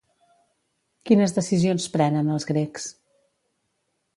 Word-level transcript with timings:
Quines 1.09 1.35
decisions 1.35 1.85
prenen 1.99 2.33
els 2.37 2.49
grecs? 2.53 2.89